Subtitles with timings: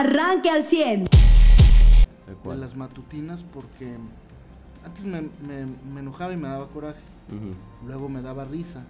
[0.00, 1.04] arranque al 100.
[2.44, 3.96] De las matutinas porque
[4.84, 7.00] antes me, me, me enojaba y me daba coraje.
[7.84, 8.84] Luego me daba risa.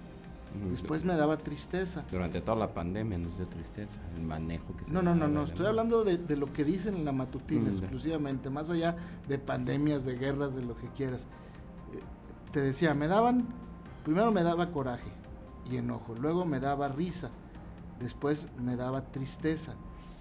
[0.71, 2.05] Después me daba tristeza.
[2.11, 5.45] Durante toda la pandemia nos dio tristeza, el manejo que se No, no, no, no,
[5.45, 8.97] estoy hablando de, de, lo que dicen en la matutina exclusivamente, más allá
[9.29, 11.29] de pandemias, de guerras, de lo que quieras.
[11.93, 12.01] Eh,
[12.51, 13.47] te decía, me daban,
[14.05, 15.13] primero me daba coraje
[15.71, 17.31] y enojo, luego me daba risa,
[18.01, 19.75] después me daba tristeza,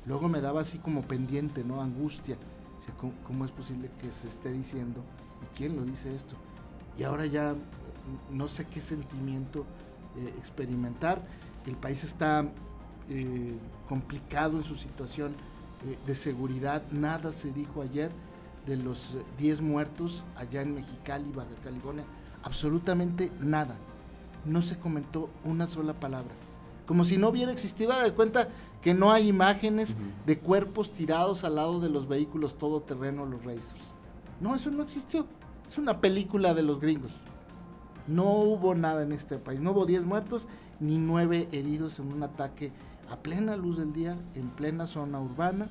[0.07, 1.81] luego me daba así como pendiente, ¿no?
[1.81, 2.37] Angustia.
[2.99, 5.03] ¿cómo, ¿cómo, es posible que se esté diciendo?
[5.43, 6.35] ¿Y quién lo dice esto?
[6.97, 7.53] Y ahora ya
[8.31, 9.65] no sé qué sentimiento
[10.17, 11.21] eh, experimentar.
[11.65, 12.49] El país está
[13.09, 15.33] eh, complicado en su situación
[15.85, 16.83] eh, de seguridad.
[16.91, 18.11] Nada se dijo ayer
[18.65, 22.05] de los 10 muertos allá en Mexicali, Baja California.
[22.43, 23.75] Absolutamente nada.
[24.45, 26.33] No se comentó una sola palabra.
[26.87, 27.93] Como si no hubiera existido.
[28.01, 28.47] de cuenta
[28.81, 29.95] que no hay imágenes
[30.25, 33.93] de cuerpos tirados al lado de los vehículos todoterreno, los Racers.
[34.39, 35.27] No, eso no existió.
[35.67, 37.13] Es una película de los gringos.
[38.07, 40.47] No hubo nada en este país, no hubo 10 muertos
[40.79, 42.71] ni 9 heridos en un ataque
[43.09, 45.67] a plena luz del día, en plena zona urbana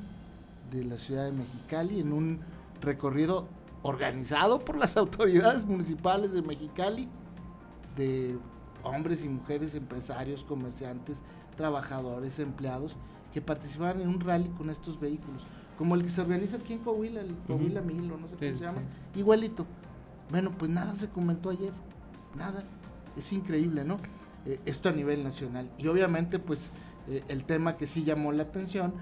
[0.71, 2.41] de la ciudad de Mexicali, en un
[2.81, 3.47] recorrido
[3.83, 7.09] organizado por las autoridades municipales de Mexicali,
[7.97, 8.39] de
[8.87, 11.23] hombres y mujeres, empresarios, comerciantes,
[11.57, 12.97] trabajadores, empleados,
[13.33, 15.43] que participaban en un rally con estos vehículos,
[15.77, 18.65] como el que se organiza aquí en Coahuila, el Coahuila Milo, no sé cómo se
[18.65, 18.83] llama,
[19.15, 19.67] igualito.
[20.31, 21.73] Bueno, pues nada se comentó ayer
[22.37, 22.65] nada.
[23.17, 23.97] Es increíble, ¿no?
[24.45, 25.71] Eh, esto a nivel nacional.
[25.79, 26.71] Y obviamente, pues,
[27.09, 28.95] eh, el tema que sí llamó la atención,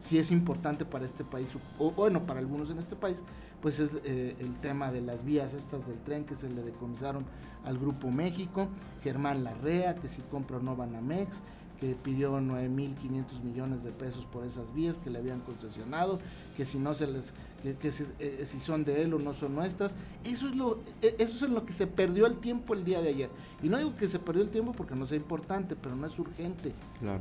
[0.00, 3.22] sí es importante para este país, o bueno, para algunos en este país,
[3.60, 7.24] pues es eh, el tema de las vías estas del tren que se le decomisaron
[7.64, 8.68] al Grupo México,
[9.02, 11.42] Germán Larrea, que si compra o no Banamex,
[11.80, 16.18] que pidió 9.500 millones de pesos por esas vías que le habían concesionado,
[16.56, 19.96] que si no se les, que, eh, si, son de él o no son nuestras.
[20.24, 23.00] Eso es, lo, eh, eso es en lo que se perdió el tiempo el día
[23.00, 23.30] de ayer.
[23.62, 26.18] Y no digo que se perdió el tiempo porque no sea importante, pero no es
[26.18, 26.72] urgente,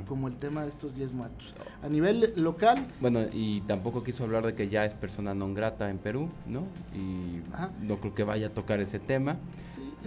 [0.08, 1.54] como el tema de estos 10 muertos.
[1.84, 2.88] A nivel local...
[3.00, 6.66] Bueno, y tampoco quiso hablar de que ya es persona non grata en Perú, ¿no?
[6.96, 7.42] Y
[7.86, 9.38] no creo que vaya a tocar ese tema.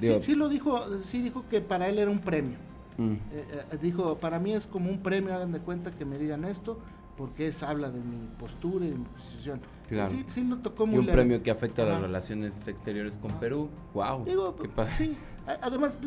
[0.01, 3.13] Sí, sí, lo dijo, sí dijo que para él era un premio Mm.
[3.13, 6.45] Eh, eh, dijo, para mí es como un premio, hagan de cuenta que me digan
[6.45, 6.79] esto,
[7.17, 9.61] porque es habla de mi postura y de mi posición.
[9.89, 10.11] Claro.
[10.11, 13.33] Sí, sí lo tocó muy Y un premio que afecta a las relaciones exteriores con
[13.33, 13.69] Perú.
[13.93, 14.25] ¡Wow!
[14.25, 14.57] Digo,
[14.97, 15.17] Sí,
[15.63, 15.99] además,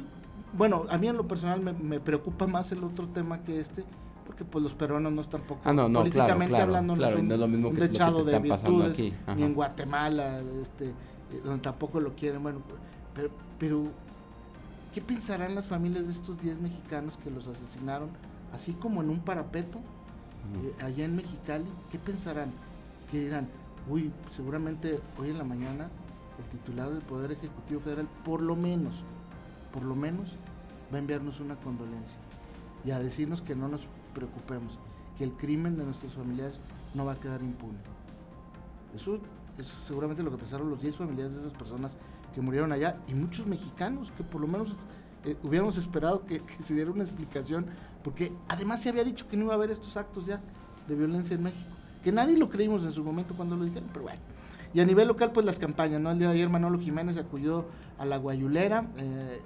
[0.58, 3.84] bueno, a mí en lo personal me, preocupa más el otro tema que este,
[4.26, 7.48] porque pues los peruanos no están poco ah, no, no, políticamente hablando no, es lo
[7.48, 8.98] mismo que, dechado de virtudes
[9.36, 12.62] ni en Guatemala este eh, donde tampoco lo quieren bueno
[13.14, 13.30] pero,
[13.60, 13.84] pero
[14.94, 18.10] ¿Qué pensarán las familias de estos 10 mexicanos que los asesinaron,
[18.52, 19.80] así como en un parapeto,
[20.64, 21.66] eh, allá en Mexicali?
[21.90, 22.52] ¿Qué pensarán?
[23.10, 23.50] Que dirán,
[23.90, 25.90] uy, seguramente hoy en la mañana
[26.38, 29.04] el titular del Poder Ejecutivo Federal, por lo menos,
[29.72, 30.36] por lo menos,
[30.94, 32.20] va a enviarnos una condolencia
[32.86, 34.78] y a decirnos que no nos preocupemos,
[35.18, 36.60] que el crimen de nuestros familiares
[36.94, 37.80] no va a quedar impune.
[38.96, 39.20] Eso
[39.58, 41.98] es seguramente lo que pensaron los 10 familiares de esas personas
[42.34, 44.78] que murieron allá y muchos mexicanos que por lo menos
[45.26, 47.66] eh, hubiéramos esperado que, se diera una explicación,
[48.04, 50.42] porque además se había dicho que no iba a haber estos actos ya
[50.88, 51.70] de violencia en México,
[52.04, 54.20] que nadie lo creímos en su momento cuando lo dijeron, pero bueno.
[54.74, 56.10] Y a nivel local, pues las campañas, ¿no?
[56.10, 57.66] El día de ayer Manolo Jiménez acudió
[58.00, 59.40] a la Guayulera, eh,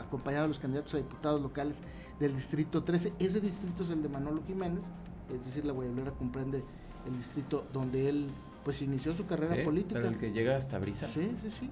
[0.00, 1.80] acompañado de los candidatos a diputados locales
[2.18, 3.12] del Distrito 13.
[3.20, 4.90] Ese distrito es el de Manolo Jiménez,
[5.32, 6.64] es decir, la Guayulera comprende
[7.06, 8.26] el distrito donde él
[8.64, 9.64] pues inició su carrera ¿Eh?
[9.64, 10.00] política.
[10.00, 11.06] el que llega hasta Brisa.
[11.06, 11.70] Sí, sí, sí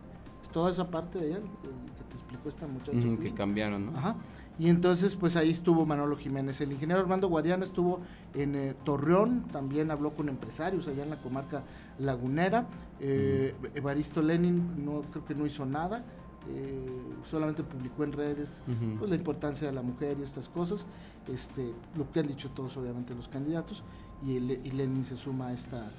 [0.48, 3.22] toda esa parte de él, que te explicó esta muchacha.
[3.22, 3.98] que cambiaron, ¿no?
[3.98, 4.16] Ajá.
[4.58, 6.60] Y entonces, pues ahí estuvo Manolo Jiménez.
[6.62, 7.98] El ingeniero Armando Guadiana estuvo
[8.34, 11.62] en eh, Torreón, también habló con empresarios allá en la comarca
[11.98, 12.66] lagunera.
[13.00, 16.04] Eh, Evaristo Lenin no creo que no hizo nada.
[16.48, 16.86] Eh,
[17.28, 18.62] solamente publicó en redes
[18.98, 20.86] pues, la importancia de la mujer y estas cosas,
[21.26, 23.82] este, lo que han dicho todos obviamente los candidatos,
[24.24, 25.90] y, y Lenin se suma a esta,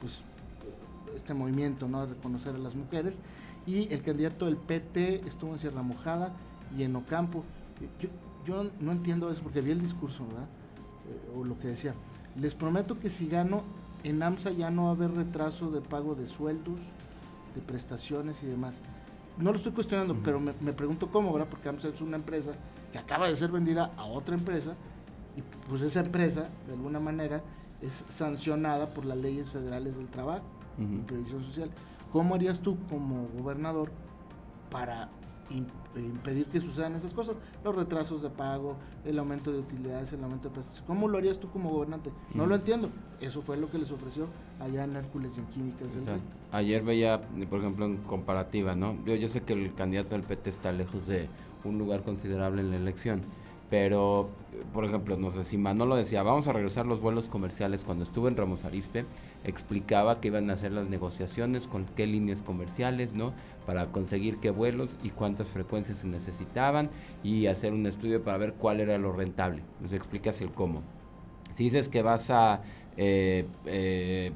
[0.00, 0.22] pues,
[1.16, 2.06] este movimiento ¿no?
[2.06, 3.18] de reconocer a las mujeres
[3.66, 6.34] y el candidato del PT estuvo en Sierra Mojada
[6.76, 7.44] y en Ocampo.
[8.00, 8.08] Yo,
[8.46, 10.48] yo no entiendo eso porque vi el discurso, ¿verdad?
[11.08, 11.94] Eh, o lo que decía.
[12.36, 13.62] Les prometo que si gano,
[14.02, 16.80] en AMSA ya no va a haber retraso de pago de sueldos,
[17.54, 18.80] de prestaciones y demás.
[19.38, 21.48] No lo estoy cuestionando, pero me, me, pregunto cómo, ¿verdad?
[21.48, 22.52] Porque AMSA es una empresa
[22.92, 24.74] que acaba de ser vendida a otra empresa
[25.36, 27.42] y pues esa empresa, de alguna manera,
[27.82, 30.44] es sancionada por las leyes federales del trabajo
[30.78, 31.70] y previsión social.
[32.14, 33.90] ¿Cómo harías tú como gobernador
[34.70, 35.08] para
[35.50, 40.48] impedir que sucedan esas cosas, los retrasos de pago, el aumento de utilidades, el aumento
[40.48, 40.86] de prestaciones.
[40.86, 42.12] ¿Cómo lo harías tú como gobernante?
[42.32, 42.88] No lo entiendo.
[43.20, 44.28] Eso fue lo que les ofreció
[44.60, 46.20] allá en Hércules y en Químicas del
[46.52, 47.20] Ayer veía,
[47.50, 48.96] por ejemplo, en comparativa, ¿no?
[49.04, 51.28] Yo, yo sé que el candidato del PT está lejos de
[51.64, 53.22] un lugar considerable en la elección,
[53.74, 54.28] pero,
[54.72, 58.30] por ejemplo, no sé si Manolo decía, vamos a regresar los vuelos comerciales cuando estuve
[58.30, 59.04] en Ramos Arispe,
[59.42, 63.32] explicaba que iban a hacer las negociaciones con qué líneas comerciales, ¿no?
[63.66, 66.88] Para conseguir qué vuelos y cuántas frecuencias se necesitaban
[67.24, 69.64] y hacer un estudio para ver cuál era lo rentable.
[69.80, 70.84] Nos explicas el cómo.
[71.50, 72.62] Si dices que vas a
[72.96, 74.30] eh, eh,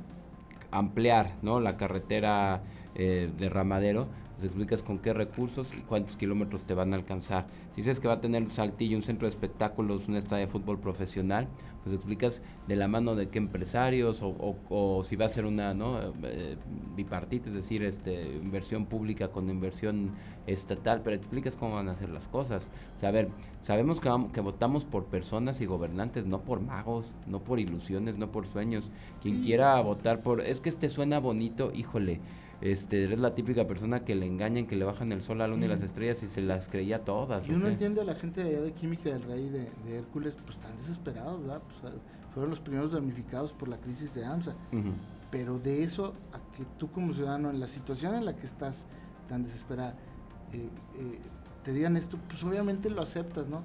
[0.73, 1.61] ampliar, ¿no?
[1.61, 2.62] La carretera
[2.96, 4.08] eh, de Ramadero,
[4.44, 7.46] explicas con qué recursos y cuántos kilómetros te van a alcanzar.
[7.73, 10.52] Si dices que va a tener un saltillo, un centro de espectáculos, un estadio de
[10.52, 11.49] fútbol profesional,
[11.82, 15.99] pues explicas de la mano de qué empresarios o, si va a ser una ¿no?
[16.23, 16.56] Eh,
[16.94, 20.12] bipartita, es decir, este, inversión pública con inversión
[20.46, 22.70] estatal, pero explicas cómo van a hacer las cosas.
[23.02, 23.29] O a ver,
[23.61, 28.46] sabemos que votamos por personas y gobernantes, no por magos, no por ilusiones, no por
[28.46, 28.91] sueños.
[29.23, 32.20] Quien quiera votar por, es que este suena bonito, híjole
[32.60, 35.66] este, eres la típica persona que le engañan, que le bajan el sol, la luna
[35.66, 37.49] y las estrellas y se las creía todas.
[37.49, 40.56] Y uno entiende a la gente de allá de Química del Rey de, Hércules, pues
[40.56, 41.62] están desesperados, ¿verdad?
[41.62, 41.94] Pues,
[42.34, 44.55] fueron los primeros damnificados por la crisis de AMSA.
[45.31, 48.87] Pero de eso a que tú como ciudadano, en la situación en la que estás
[49.28, 49.94] tan desesperada,
[50.52, 51.19] eh, eh,
[51.62, 53.62] te digan esto, pues obviamente lo aceptas, ¿no?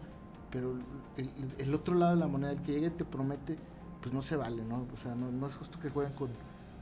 [0.52, 0.78] Pero
[1.18, 3.56] el, el, otro lado de la moneda, el que llegue y te promete,
[4.02, 4.86] pues no se vale, ¿no?
[4.94, 6.30] O sea, no, no es justo que jueguen con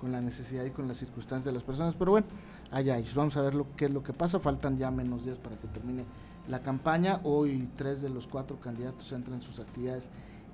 [0.01, 1.95] con la necesidad y con las circunstancias de las personas.
[1.95, 2.25] Pero bueno,
[2.71, 4.39] allá vamos a ver lo, qué es lo que pasa.
[4.39, 6.05] Faltan ya menos días para que termine
[6.47, 7.21] la campaña.
[7.23, 10.09] Hoy tres de los cuatro candidatos entran en sus actividades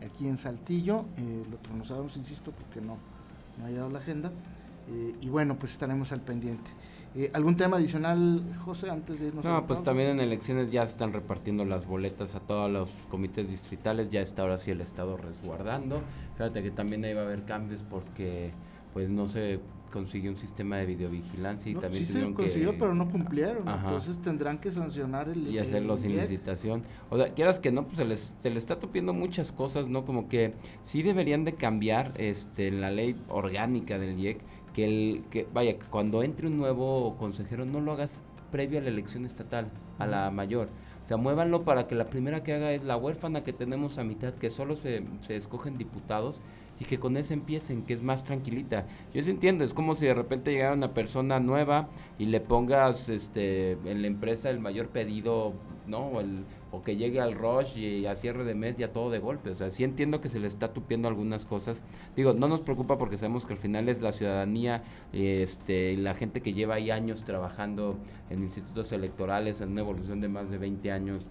[0.05, 1.05] aquí en Saltillo.
[1.15, 2.97] Eh, lo otro no sabemos, insisto, porque no,
[3.57, 4.33] no ha llegado la agenda.
[4.89, 6.71] Eh, y bueno, pues estaremos al pendiente.
[7.15, 11.13] Eh, ¿Algún tema adicional, José, antes de irnos No, pues también en elecciones ya están
[11.13, 16.01] repartiendo las boletas a todos los comités distritales, ya está ahora sí el Estado resguardando.
[16.35, 18.51] Fíjate que también ahí va a haber cambios porque
[18.97, 19.59] pues no se
[19.93, 23.67] consiguió un sistema de videovigilancia y también sí se consiguió pero no cumplieron.
[23.67, 27.97] Entonces tendrán que sancionar el y hacerlo sin licitación o sea quieras que no pues
[27.97, 32.11] se les se le está topiendo muchas cosas no como que sí deberían de cambiar
[32.17, 34.39] este la ley orgánica del IEC
[34.73, 38.19] que el que vaya cuando entre un nuevo consejero no lo hagas
[38.51, 40.69] previo a la elección estatal a la mayor.
[41.03, 44.03] O sea, muévanlo para que la primera que haga es la huérfana que tenemos a
[44.03, 46.41] mitad, que solo se, se escogen diputados
[46.79, 48.85] y que con ese empiecen, que es más tranquilita.
[49.13, 51.89] Yo sí entiendo, es como si de repente llegara una persona nueva
[52.19, 55.53] y le pongas este en la empresa el mayor pedido,
[55.87, 55.99] ¿no?
[55.99, 59.19] O, el, o que llegue al rush y a cierre de mes ya todo de
[59.19, 59.49] golpe.
[59.49, 61.81] O sea, sí entiendo que se le está tupiendo algunas cosas.
[62.15, 64.83] Digo, no nos preocupa porque sabemos que al final es la ciudadanía
[65.13, 67.97] este, la gente que lleva ahí años trabajando
[68.29, 71.27] en institutos electorales, en una evolución de más de 20 años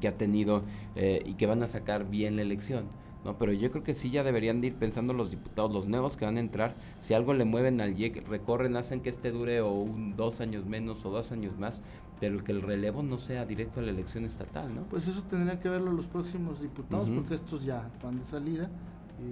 [0.00, 0.62] que ha tenido
[0.96, 2.84] eh, y que van a sacar bien la elección.
[3.24, 6.16] No, pero yo creo que sí ya deberían de ir pensando los diputados, los nuevos
[6.16, 9.60] que van a entrar, si algo le mueven al IEC, recorren, hacen que este dure
[9.60, 11.80] o un, dos años menos o dos años más,
[12.18, 14.82] pero que el relevo no sea directo a la elección estatal, ¿no?
[14.82, 18.70] Pues eso tendrían que verlo los próximos diputados, porque estos ya van de salida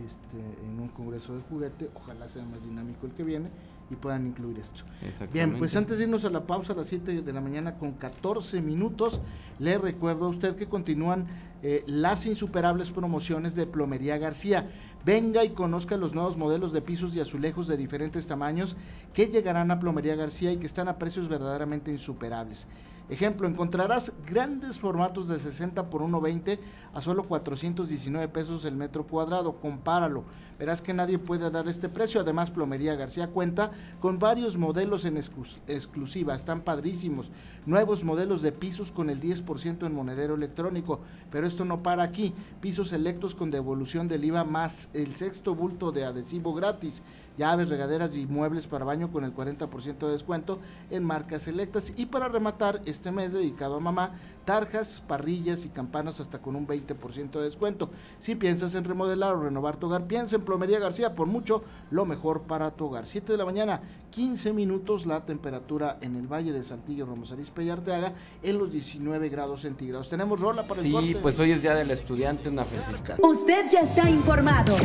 [0.07, 3.49] este, en un congreso de juguete, ojalá sea más dinámico el que viene
[3.91, 4.85] y puedan incluir esto.
[5.33, 7.93] Bien, pues antes de irnos a la pausa a las 7 de la mañana con
[7.93, 9.21] 14 minutos,
[9.59, 11.27] le recuerdo a usted que continúan
[11.63, 14.67] eh, las insuperables promociones de Plomería García.
[15.05, 18.77] Venga y conozca los nuevos modelos de pisos y azulejos de diferentes tamaños
[19.13, 22.69] que llegarán a Plomería García y que están a precios verdaderamente insuperables.
[23.11, 26.61] Ejemplo, encontrarás grandes formatos de 60 por 1.20
[26.95, 29.55] a solo 419 pesos el metro cuadrado.
[29.55, 30.23] Compáralo.
[30.61, 32.21] Verás que nadie puede dar este precio.
[32.21, 36.37] Además, Plomería García cuenta con varios modelos en exclusiva.
[36.37, 37.33] Están padrísimos.
[37.67, 41.01] Nuevos modelos de pisos con el 10% en monedero electrónico.
[41.33, 42.33] Pero esto no para aquí.
[42.61, 47.03] Pisos selectos con devolución del IVA más el sexto bulto de adhesivo gratis
[47.41, 50.59] llaves, regaderas y muebles para baño con el 40% de descuento
[50.91, 51.95] en marcas selectas.
[51.97, 54.13] Y para rematar, este mes dedicado a mamá,
[54.45, 57.89] tarjas, parrillas y campanas hasta con un 20% de descuento.
[58.19, 62.05] Si piensas en remodelar o renovar tu hogar, piensa en Plomería García, por mucho lo
[62.05, 63.07] mejor para tu hogar.
[63.07, 63.81] 7 de la mañana,
[64.11, 68.71] 15 minutos la temperatura en el Valle de Saltillo, Ramos Arizpe y Arteaga en los
[68.71, 70.09] 19 grados centígrados.
[70.09, 73.19] Tenemos rola para el Sí, pues hoy es Día del Estudiante, una felicidad.
[73.23, 74.77] Usted ya está informado.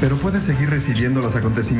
[0.00, 1.34] Pero puede seguir recibiendo los